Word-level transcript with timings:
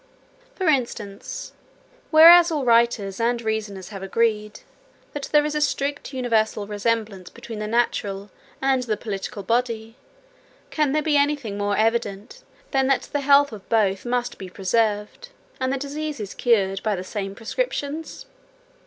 For 0.55 0.65
instance: 0.67 1.53
whereas 2.09 2.49
all 2.49 2.65
writers 2.65 3.19
and 3.19 3.39
reasoners 3.39 3.89
have 3.89 4.01
agreed, 4.01 4.61
that 5.13 5.29
there 5.31 5.45
is 5.45 5.53
a 5.53 5.61
strict 5.61 6.11
universal 6.11 6.65
resemblance 6.65 7.29
between 7.29 7.59
the 7.59 7.67
natural 7.67 8.31
and 8.63 8.81
the 8.81 8.97
political 8.97 9.43
body; 9.43 9.95
can 10.71 10.93
there 10.93 11.03
be 11.03 11.17
any 11.17 11.35
thing 11.35 11.55
more 11.55 11.77
evident, 11.77 12.41
than 12.71 12.87
that 12.87 13.09
the 13.13 13.21
health 13.21 13.51
of 13.51 13.69
both 13.69 14.03
must 14.03 14.39
be 14.39 14.49
preserved, 14.49 15.29
and 15.59 15.71
the 15.71 15.77
diseases 15.77 16.33
cured, 16.33 16.81
by 16.81 16.95
the 16.95 17.03
same 17.03 17.35
prescriptions? 17.35 18.25